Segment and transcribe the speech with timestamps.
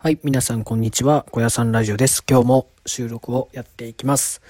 [0.00, 1.26] はい、皆さんこんにちは。
[1.32, 2.22] 小屋さんラジオです。
[2.30, 4.40] 今日も収録をやっていきます。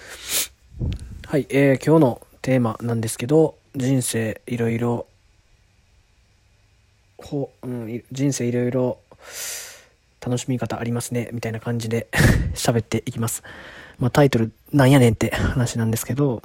[1.27, 5.06] はい、えー、今日のテーマなんですけど、人生いろいろ、
[7.16, 8.98] ほ、うん、人生いろいろ
[10.21, 12.08] 楽しみ方ありますね、みたいな感じで
[12.53, 13.42] 喋っていきます。
[13.99, 16.42] まあタイトルなんやねんって話なんですけど、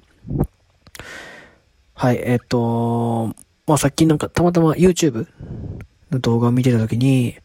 [1.93, 3.35] はい、えっ、ー、と、
[3.67, 5.27] まあさっきなんかたまたま YouTube
[6.09, 7.35] の動画を見てた時に、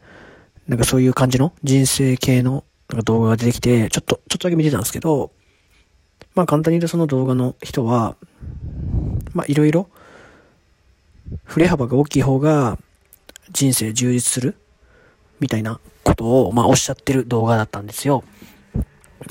[0.69, 5.31] なんかそういう感じの人生系のなんか動画が出てきて、ちょっと、ちょっとだけ見てたんですけど、
[6.35, 8.15] まあ簡単に言うとその動画の人は、
[9.33, 9.89] まあいろいろ、
[11.43, 12.77] 振れ幅が大きい方が
[13.51, 14.57] 人生充実する
[15.39, 18.23] みたいなことを、まあおっしゃってる動画だったんですよ。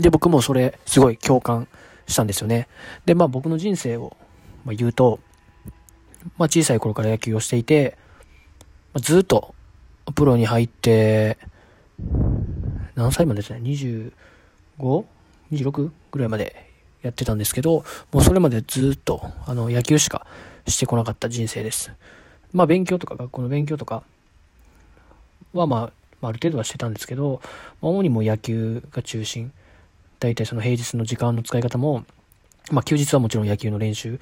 [0.01, 1.69] で、僕もそれすごい共感
[2.09, 2.67] したんですよね。
[3.07, 4.17] で、まあ僕の人生を
[4.65, 5.21] まあ言うと、
[6.37, 7.97] まあ小さい頃から野球をしていて、
[8.93, 9.55] まあ、ずっと
[10.15, 11.39] プロに入って、
[12.95, 13.61] 何歳までですね
[15.51, 15.91] ?25?26?
[16.11, 16.71] ぐらいまで
[17.03, 20.27] やってたんですけど、もうそれまでずっと、あの、野球しか
[20.67, 21.93] してこなかった人生です。
[22.53, 24.03] まあ、勉強とか、学校の勉強とか
[25.53, 25.93] は、ま
[26.23, 27.41] あ、ある程度はしてたんですけど、
[27.81, 29.53] ま、主にもう野球が中心。
[30.21, 32.05] 大体その平日の時間の使い方も、
[32.73, 34.19] まあ、休日はもちろん野球の練習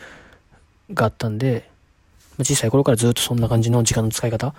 [0.92, 1.70] があったんで、
[2.36, 4.54] まあ、小さい頃からずっとそんな感じの時間の使い方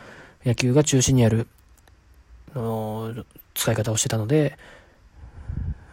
[0.47, 1.47] 野球が中心にある、
[2.55, 3.13] の
[3.53, 4.57] 使い方をしてたので、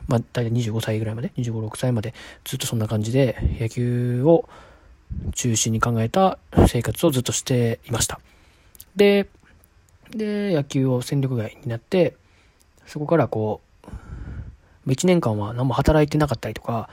[0.06, 4.48] まあ、大体25歳ぐらいまで、25、6歳までずっとそんな感じで野球を
[5.34, 6.38] 中心に考えた
[6.68, 8.20] 生活をずっとしていました。
[8.94, 9.26] で、
[10.10, 12.14] で、野球を戦力外になって、
[12.86, 13.60] そこからこ
[14.86, 16.88] う、1年間は何も働いてなかったりとか、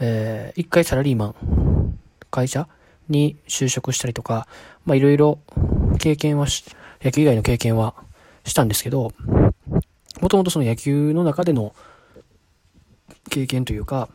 [0.00, 1.98] えー、一回サラリーマン、
[2.30, 2.66] 会社
[3.08, 4.46] に就職したりとか、
[4.86, 5.38] まあいろいろ
[5.98, 6.64] 経験はし、
[7.02, 7.94] 野球以外の経験は
[8.44, 9.12] したんですけど、
[10.20, 11.74] もともとその野球の中での
[13.30, 14.08] 経験というか、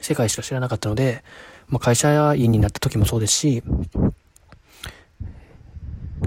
[0.00, 1.24] 世界しか知らなかったので、
[1.68, 3.62] まあ、会社員になった時もそうですし、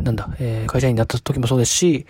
[0.01, 2.07] なんだ、えー、会社員になった時もそうですし、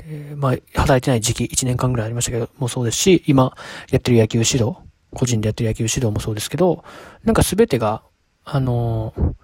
[0.00, 3.54] えー、まあ、働いてない時期1年間ぐらいありましたけど、もそうですし、今
[3.90, 4.76] やってる野球指導、
[5.12, 6.84] 個人でやってる野球指導もそうですけど、
[7.24, 8.02] なんか全てが、
[8.44, 9.37] あのー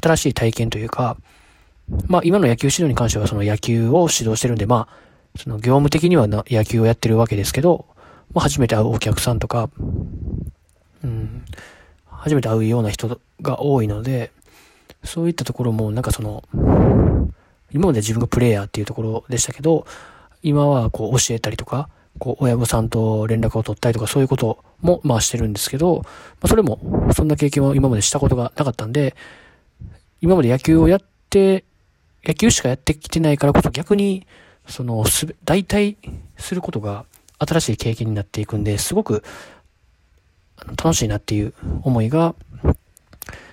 [0.00, 1.16] 新しい体験というか、
[2.06, 7.86] まあ今の野球指導に関してはその野球を指導してるんで、まあ、その業務的には野球をやってるわけですけど、
[8.32, 9.70] まあ初めて会うお客さんとか、
[11.02, 11.44] うん、
[12.06, 14.32] 初めて会うような人が多いので、
[15.04, 16.44] そういったところもなんかその、
[17.72, 19.86] 今まで自分がプレイヤーっていうところでしたけど、
[20.42, 26.10] 今はこう教えたりとか、こう親御さんと連絡を取ったりとかそういうこともまあしてるんですけど、ま
[26.42, 29.14] あそれもそんな経験は今までしたことがなかったんで、
[30.20, 31.00] 今まで野球をやっ
[31.30, 31.64] て、
[32.24, 34.26] 野球しかやってきてないからこそ逆に、
[34.66, 35.96] その、す、大体
[36.36, 37.06] することが
[37.38, 39.24] 新しい経験になっていくんで、すごく
[40.76, 42.34] 楽しいなっていう思いが、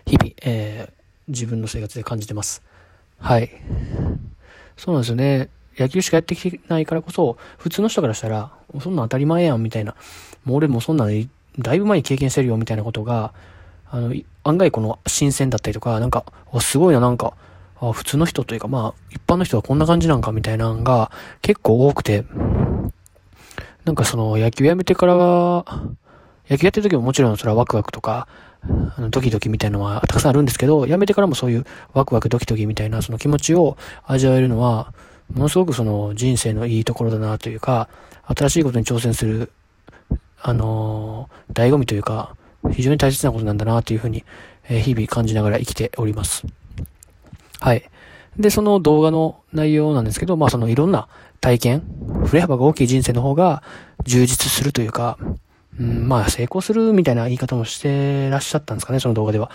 [0.05, 0.93] 日々、えー、
[1.29, 2.61] 自分の生活で感じてます。
[3.19, 3.49] はい。
[4.75, 5.49] そうなんですよね。
[5.77, 8.51] 野球しかやってきてないからこそ、普通の人からしたら、
[8.81, 9.95] そんなん当たり前やん、みたいな。
[10.43, 11.29] もう俺もそんなん
[11.59, 13.33] だいぶ前に経験してるよ、みたいなことが、
[13.89, 16.25] あの、案外この新鮮だったりとか、なんか、
[16.59, 17.33] すごいな、なんか、
[17.93, 21.11] 普通の人というか、まあ、一般の人はこんな感じなんかみたいなのが
[21.41, 22.25] 結構多くて、
[23.85, 25.65] なんかその野球やめてからは、
[26.49, 28.27] 野球やってる時ももちろんそれはワクワクとか、
[28.63, 34.93] あのドキドキみたいなのはたくさんあるんですけど、やめてからもそういうワクワクドキドキみたいなその気持ちを味わえるのは、
[35.33, 37.89] ものすごくその人生のいいところだなというか、
[38.25, 39.51] 新しいことに挑戦する、
[40.41, 42.35] あのー、醍醐味というか、
[42.71, 44.23] 非常に大切なことなんだなというふうに、
[44.69, 46.45] え日々感じながら生きております。
[47.59, 47.89] はい。
[48.37, 51.07] で、その動画の内容なんですけど、まあそのいろんな
[51.41, 51.83] 体験、
[52.25, 53.63] 振れ幅が大きい人生の方が
[54.05, 55.17] 充実するというか、
[55.79, 59.51] うん、まあ成功するみたいな言い方もしてらっしゃったんですかね、その動画では。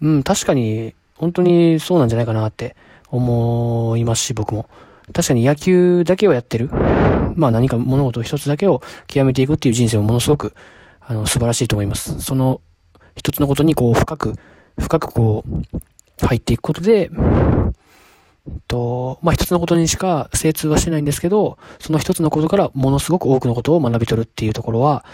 [0.00, 2.76] うん、確かに、本当にそうなんじゃないかなって
[3.10, 4.68] 思いますし、僕も。
[5.12, 6.70] 確かに野球だけをやってる。
[7.36, 10.54] まあ何か物事一つだけを極めていくっていう人生をものすごく
[11.10, 12.20] あの、素晴らしいと思います。
[12.20, 12.60] その
[13.16, 14.34] 一つのことにこう深く、
[14.78, 17.10] 深くこう入っていくことで、
[18.68, 25.04] と、まあ、一つのことにしか精通はしてないんですけど、その一つのことからものすごく多くのことを学び取るっていうところは、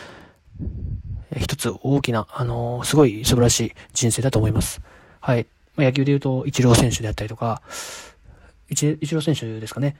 [1.34, 4.82] 一つ大きな、あのすごい素晴らしい人生だと思います。
[5.20, 5.46] はい。
[5.76, 7.62] まあ、野球で言うと、イチロー選手であったりとか、
[8.68, 9.96] イチロー選手ですかね。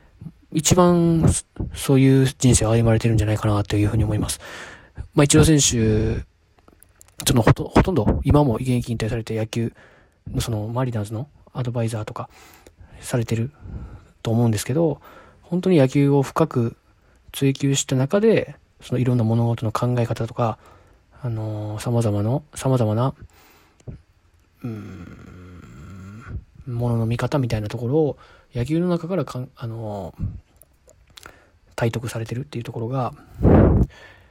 [0.52, 1.26] 一番、
[1.74, 4.40] そういう人生を歩まれてるんじゃないかなというふうに思います。
[5.14, 6.24] まあ、イチロー選手、
[7.26, 9.72] そのほとほとんど今も現役引退されて野球
[10.32, 12.28] のそのマリナーズのアドバイザーとか
[13.00, 13.50] されてる
[14.22, 15.00] と思うんですけど、
[15.42, 16.76] 本当に野球を深く
[17.32, 20.58] 追求した中で、そのいろんな物事の考え方とか、
[21.22, 23.14] あのー、様々な、様々な、
[24.62, 28.18] うん、ものの見方みたいなところを
[28.54, 30.24] 野球の中からかん、あのー、
[31.74, 33.12] 体得されてるっていうところが、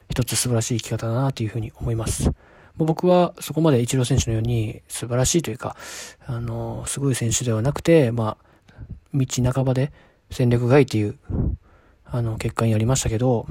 [0.09, 2.31] 一つ素晴らしい生き方だなというふうに思います。
[2.77, 5.75] 僕はそこまでイチロー選手のように素晴らしいというか、
[6.25, 8.77] あの、すごい選手ではなくて、まあ、
[9.13, 9.93] 道半ばで
[10.29, 11.17] 戦略外っていう、
[12.05, 13.47] あの、結果になりましたけど、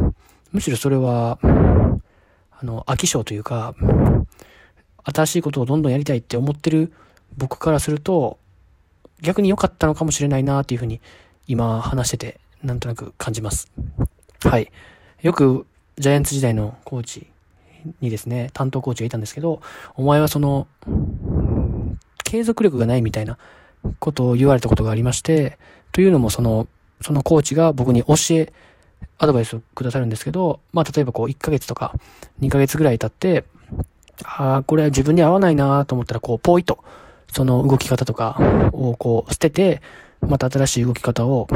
[0.53, 1.39] むしろそれは、
[2.51, 3.75] あの、飽き性というか、
[5.05, 6.93] 新しいことをどんどんやりたいって思ってる
[7.37, 8.39] 僕からすると、
[9.21, 11.00] 逆に良かったのかもしれないなっていうふうに、
[11.47, 13.71] 今話してて、なんとなく感じます。
[14.45, 14.71] はい。
[15.23, 15.67] よく、
[15.99, 17.29] ジャイアンツ時代のコーチ
[18.00, 19.61] にですね、担当コーチがいたんですけど、
[19.94, 20.67] お前はその、
[22.25, 23.38] 継続力がないみたいな
[24.00, 25.58] ことを言われたことがありまして、
[25.93, 26.67] というのもその、
[27.00, 28.52] そのコーチが僕に教え、
[29.19, 31.94] アドバイスをくださるんですけど、まあ例えばこう1ヶ月とか
[32.40, 33.44] 2ヶ月ぐらい経って、
[34.25, 36.82] ああ、これは自分に合わないなと思ったらこうポイと、
[37.31, 39.82] その動き方とかをこう捨てて、
[40.29, 41.55] また新しい動き方を、あ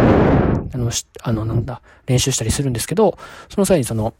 [0.77, 0.91] の、
[1.23, 3.19] あの、なんだ、練習したりするんですけど、
[3.49, 4.15] その際にその、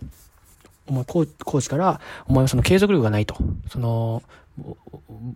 [0.87, 3.37] お前、コーチから、お前はその継続力がないと。
[3.71, 4.23] その、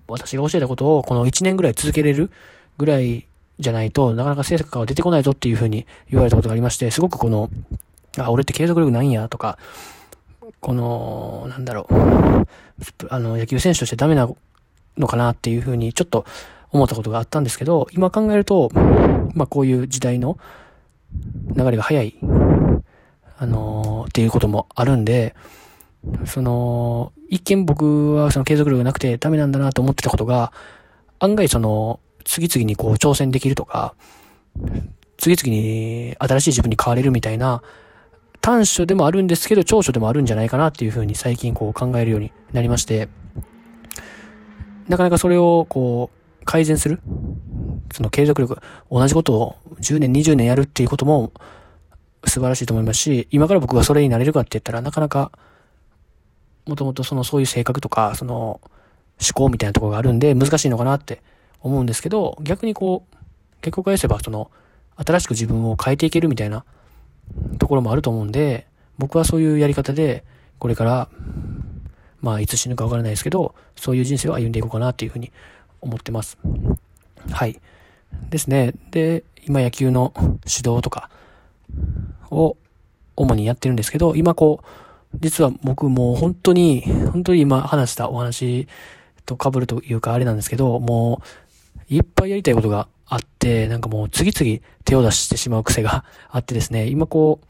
[0.09, 2.31] 私が教えたことをこの1年ぐらい続けれる
[2.79, 3.27] ぐらい
[3.59, 7.51] じゃないとなかなか成果が出てこないぞっていうふうに言われたことがありまして、すごくこの、
[8.19, 9.59] あ、俺って継続力ないんやとか、
[10.61, 11.95] この、なんだろう、
[13.09, 14.29] あの、野球選手としてダメな
[14.99, 16.25] のかなっていうふうにちょっと
[16.71, 18.71] 思ったことがあったんですけど、今考えると、
[19.35, 20.39] まあこういう時代の
[21.57, 22.17] 流れが早い、
[23.39, 25.35] あのー、っていうこともあるんで、
[26.27, 30.53] その、一見僕はその継続力がなくてダメなんだなと思ってたことが、
[31.19, 33.95] 案外その、次々にこう挑戦できるとか、
[35.19, 37.63] 次々に新しい自分に変われるみたいな、
[38.41, 43.09] 短所でもあるんですけど、長所でもあるんじゃないかなっていうふうに最近こう考えるようになりまして、
[44.89, 47.01] なかなかそれをこう改善する、
[47.93, 48.59] その継続力、
[48.91, 51.33] 同じことを10年、20年やるっていうことも
[52.25, 55.33] 素晴らしいと思いますし、今から僕がそれになれるかって言ったらなかなか、
[56.67, 58.61] もともとそのそういう性格とか、その
[59.21, 61.23] 思考みたいなところがあるんで難しいのかなって
[61.61, 63.17] 思うんですけど、逆にこう、
[63.61, 64.51] 結構返せばその、
[64.97, 66.65] 新しく自分を変えていけるみたいな
[67.59, 68.67] ところもあると思うんで、
[68.99, 70.25] 僕はそういうやり方で、
[70.59, 71.09] これから、
[72.23, 75.33] まあ、いつ死ぬかわからないですけど、そういう人生を歩んでいこうかなっていうふうに
[75.81, 76.39] 思ってます。
[77.31, 77.61] はい。
[78.31, 78.73] ですね。
[78.91, 80.31] で、今野球の指
[80.69, 81.11] 導とか
[82.31, 82.57] を
[83.17, 84.67] 主にやってるんですけど、今こう、
[85.21, 88.69] 実は僕もう本当に、本当に今話したお話
[89.27, 91.21] と被るというかあれなんですけど、も
[91.91, 97.41] う、いっぱいやりたいことがあって、なんかもう次々手を出してしまう癖があってですね、今こ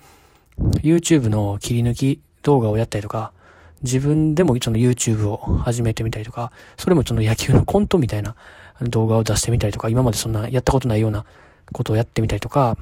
[0.58, 3.32] う、YouTube の切り抜き動画をやったりとか、
[3.82, 8.36] 自分でもその YouTube を始めてみたりとか、それもその野球のコントみたいな
[8.82, 11.24] 動画を出してみたりとか、今までそんなやったことないような
[11.72, 12.76] ことをやってみたりとか、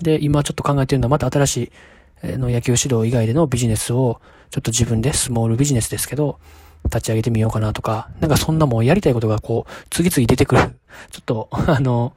[0.00, 1.72] で、今ちょっと考えてるのはまた新し
[2.24, 4.20] いの野球指導以外でのビジネスを、
[4.50, 6.38] ちょっと自分でスモールビジネスですけど、
[6.84, 10.60] 立ち上げてみようかなとか、なんかそんなもうやりたいことがこう、次々出てくる、
[11.10, 12.14] ちょっと、あの、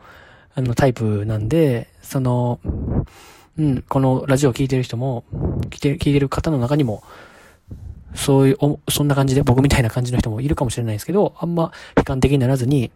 [0.55, 2.59] あのタイプなんで、その、
[3.57, 5.23] うん、このラジオを聴いてる人も、
[5.69, 7.03] 聞いて、聞いてる方の中にも、
[8.15, 8.57] そういう、
[8.89, 12.91] そんな感じで、僕みたいな感じの人もいるかもしれないですけど、あんま悲観的にならずに、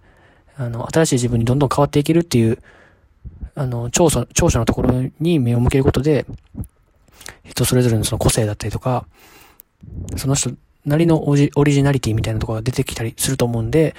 [0.57, 2.59] あの、新しい自分にどんどん変わっていけるっていう、
[3.55, 6.25] あの、長所、長所のところに目を向けることで、
[7.45, 9.05] 人それぞれのその個性だったりとか、
[10.15, 10.51] その人
[10.85, 13.95] なりのオリオリジナリティみたいなところが出てきたりすると思うんで、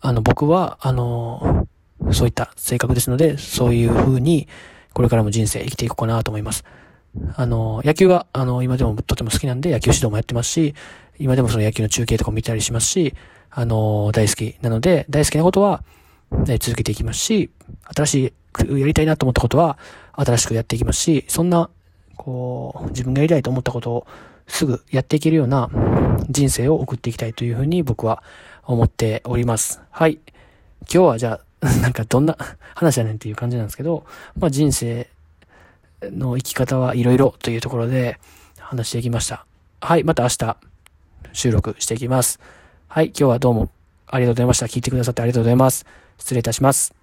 [0.00, 1.66] あの、僕は、あの、
[2.12, 4.48] そういった性格ですので、そういう風に、
[4.92, 6.64] これからも人生生きていこうかなと思います。
[7.34, 10.74] あの、野球が、あの、今でもとても好きなんで、野球指導もやってますし、
[11.18, 13.14] 今でもその野球の中継とかも見たりしますし、
[13.50, 15.82] あの、大好きなので、大好きなことは、
[16.46, 17.50] ね、続けていきますし、
[17.94, 18.34] 新し
[18.68, 19.78] い、やりたいなと思ったことは、
[20.12, 21.68] 新しくやっていきますし、そんな、
[22.16, 24.06] こう、自分がやりたいと思ったことを、
[24.46, 25.70] すぐやっていけるような
[26.28, 28.22] 人生を送っていきたいというふうに僕は
[28.64, 29.80] 思っております。
[29.90, 30.18] はい。
[30.92, 32.36] 今日はじゃあ、なんかどんな
[32.74, 34.04] 話やねんっていう感じなんですけど、
[34.36, 35.08] まあ人生
[36.02, 38.18] の生き方はいろいろというところで
[38.58, 39.46] 話していきました。
[39.80, 40.04] はい。
[40.04, 40.56] また明日
[41.32, 42.40] 収録していきます。
[42.88, 43.06] はい。
[43.08, 43.70] 今日はどうも
[44.06, 44.66] ありがとうございました。
[44.66, 45.86] 聞いてくださってありがとうございます。
[46.18, 46.99] 失礼いたします。